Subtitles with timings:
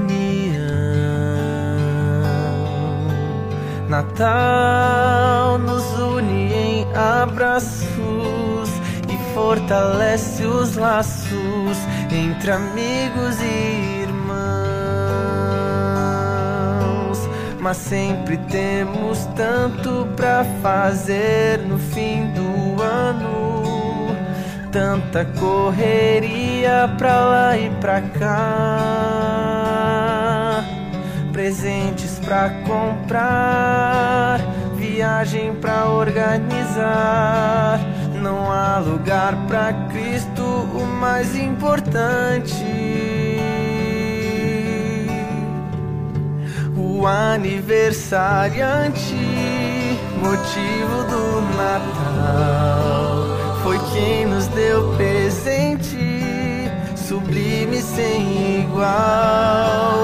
[0.00, 0.58] União.
[3.88, 7.88] Natal nos une em abraços
[9.08, 11.78] e fortalece os laços
[12.10, 13.88] entre amigos e
[17.68, 24.16] mas sempre temos tanto pra fazer no fim do ano.
[24.72, 29.47] Tanta correria pra lá e pra cá.
[31.38, 34.40] Presentes pra comprar,
[34.74, 37.78] viagem pra organizar.
[38.20, 42.56] Não há lugar pra Cristo, o mais importante.
[46.76, 49.14] o aniversariante,
[50.20, 53.28] motivo do Natal,
[53.62, 56.18] foi quem nos deu presente,
[56.96, 59.97] sublime sem igual.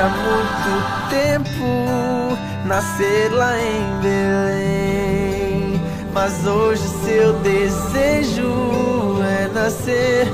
[0.00, 5.80] Há muito tempo, nascer lá em Belém,
[6.14, 10.28] mas hoje seu desejo é nascer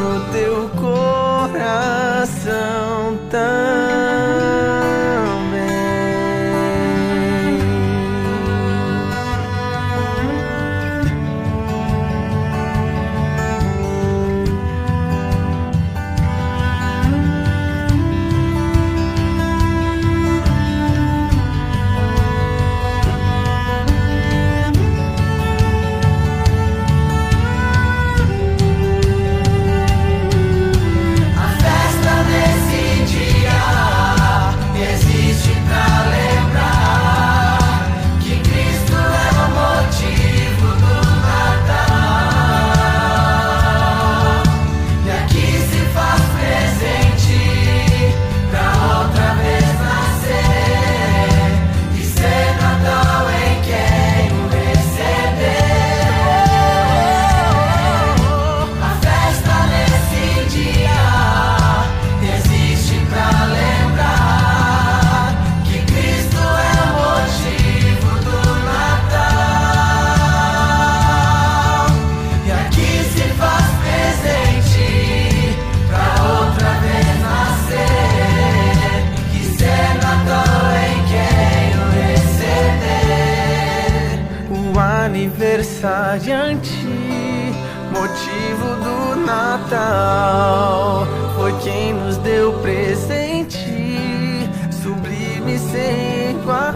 [0.00, 2.18] no teu coração
[3.30, 4.89] tão
[86.70, 87.52] aniversariante,
[87.90, 94.48] motivo do Natal, foi quem nos deu presente,
[94.82, 96.74] sublime sem igual.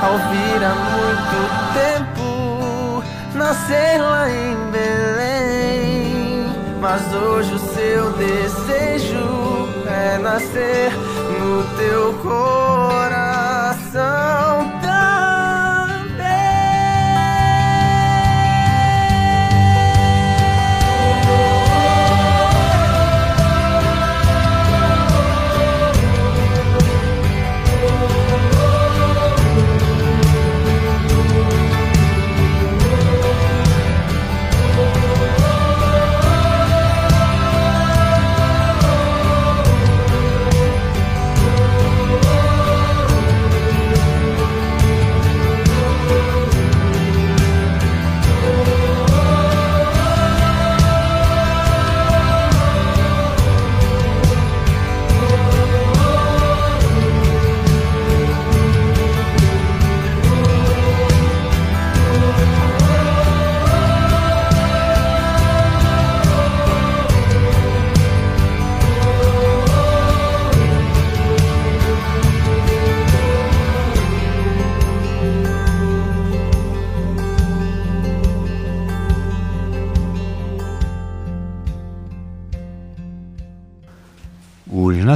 [0.00, 1.38] Ao vir há muito
[1.74, 3.02] tempo,
[3.34, 6.46] nascer lá em Belém,
[6.80, 10.92] mas hoje o seu desejo é nascer
[11.40, 13.18] no teu coração.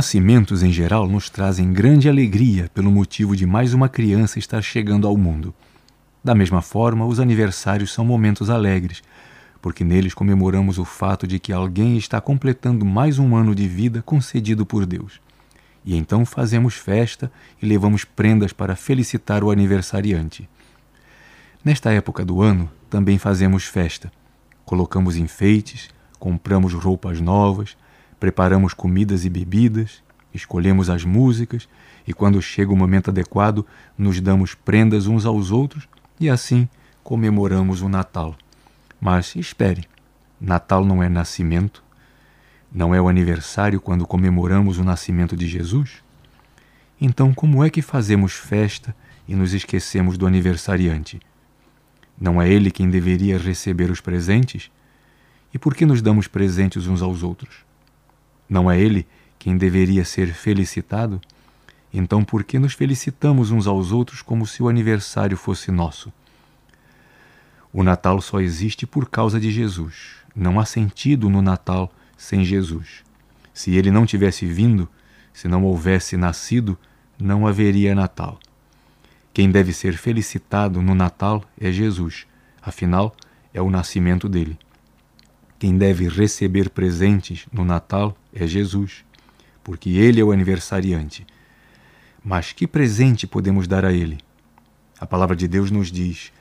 [0.03, 5.07] Nascimentos em geral nos trazem grande alegria pelo motivo de mais uma criança estar chegando
[5.07, 5.55] ao mundo.
[6.25, 9.01] Da mesma forma, os aniversários são momentos alegres,
[9.61, 14.03] porque neles comemoramos o fato de que alguém está completando mais um ano de vida
[14.03, 15.21] concedido por Deus.
[15.85, 17.31] E então fazemos festa
[17.63, 20.49] e levamos prendas para felicitar o aniversariante.
[21.65, 24.11] Nesta época do ano, também fazemos festa.
[24.65, 27.77] Colocamos enfeites, compramos roupas novas,
[28.23, 30.01] preparamos comidas e bebidas,
[30.33, 31.69] escolhemos as músicas
[32.07, 33.67] e, quando chega o momento adequado,
[33.99, 35.89] nos damos prendas uns aos outros
[36.21, 36.69] e assim
[37.03, 38.37] comemoramos o Natal.
[39.01, 39.89] Mas espere,
[40.41, 41.83] Natal não é nascimento,
[42.73, 45.95] não é o aniversário quando comemoramos o nascimento de Jesus?
[47.01, 48.95] Então, como é que fazemos festa
[49.27, 51.21] e nos esquecemos do aniversariante?
[52.21, 54.71] Não é ele quem deveria receber os presentes?
[55.53, 57.72] E por que nos damos presentes uns aos outros?
[58.49, 59.07] Não é ele
[59.39, 61.21] quem deveria ser felicitado?
[61.93, 66.13] Então, por que nos felicitamos uns aos outros como se o aniversário fosse nosso?
[67.73, 70.17] O Natal só existe por causa de Jesus.
[70.35, 73.03] Não há sentido no Natal sem Jesus.
[73.53, 74.89] Se ele não tivesse vindo,
[75.33, 76.79] se não houvesse nascido,
[77.19, 78.39] não haveria Natal.
[79.35, 82.27] Quem deve ser felicitado no Natal é Jesus,
[82.61, 83.15] afinal,
[83.53, 84.59] é o nascimento dele.
[85.63, 89.05] Quem deve receber presentes no Natal é Jesus,
[89.63, 91.25] porque ele é o aniversariante.
[92.25, 94.19] Mas que presente podemos dar a ele?
[94.99, 96.33] A palavra de Deus nos diz: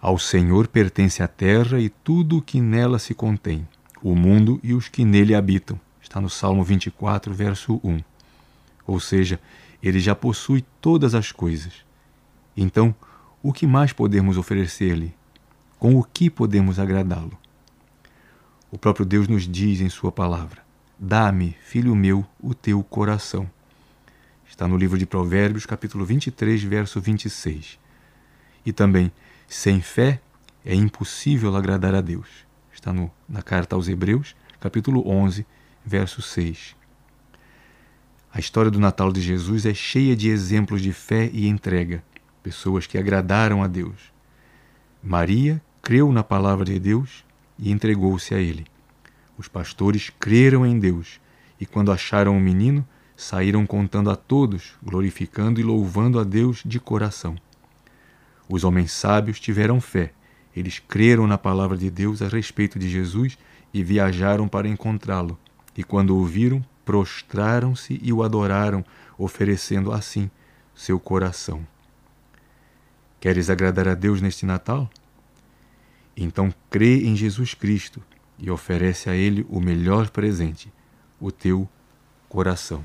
[0.00, 3.68] Ao Senhor pertence a terra e tudo o que nela se contém,
[4.02, 5.78] o mundo e os que nele habitam.
[6.00, 8.00] Está no Salmo 24, verso 1.
[8.86, 9.38] Ou seja,
[9.82, 11.84] ele já possui todas as coisas.
[12.56, 12.94] Então,
[13.42, 15.14] o que mais podemos oferecer-lhe?
[15.78, 17.43] Com o que podemos agradá-lo?
[18.74, 20.60] O próprio Deus nos diz em Sua palavra:
[20.98, 23.48] Dá-me, filho meu, o teu coração.
[24.48, 27.78] Está no livro de Provérbios, capítulo 23, verso 26.
[28.66, 29.12] E também,
[29.46, 30.20] sem fé
[30.64, 32.26] é impossível agradar a Deus.
[32.72, 35.46] Está no, na carta aos Hebreus, capítulo 11,
[35.86, 36.74] verso 6.
[38.32, 42.02] A história do Natal de Jesus é cheia de exemplos de fé e entrega,
[42.42, 44.12] pessoas que agradaram a Deus.
[45.00, 47.24] Maria creu na palavra de Deus
[47.58, 48.66] e entregou-se a ele.
[49.36, 51.20] Os pastores creram em Deus
[51.60, 52.86] e, quando acharam o menino,
[53.16, 57.36] saíram contando a todos, glorificando e louvando a Deus de coração.
[58.48, 60.12] Os homens sábios tiveram fé,
[60.54, 63.36] eles creram na palavra de Deus a respeito de Jesus
[63.72, 65.38] e viajaram para encontrá-lo.
[65.76, 68.84] E quando o viram, prostraram-se e o adoraram,
[69.18, 70.30] oferecendo assim
[70.74, 71.66] seu coração.
[73.18, 74.88] Queres agradar a Deus neste Natal?
[76.16, 78.02] Então crê em Jesus Cristo
[78.38, 80.72] e oferece a Ele o melhor presente,
[81.20, 81.68] o teu
[82.28, 82.84] coração.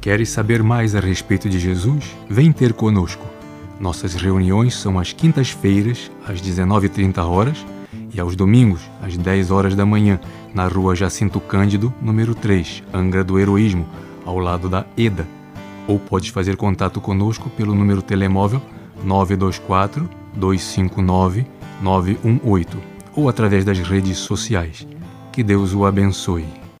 [0.00, 3.26] Queres saber mais a respeito de Jesus, vem ter conosco.
[3.80, 7.64] Nossas reuniões são às quintas-feiras, às 19h30 horas,
[8.12, 10.20] e aos domingos, às 10 horas da manhã,
[10.54, 13.86] na rua Jacinto Cândido, número 3, Angra do Heroísmo,
[14.24, 15.26] ao lado da EDA.
[15.86, 18.60] Ou podes fazer contato conosco pelo número telemóvel
[19.04, 21.46] 924 259
[21.80, 22.78] 918
[23.14, 24.86] ou através das redes sociais.
[25.32, 26.67] Que Deus o abençoe.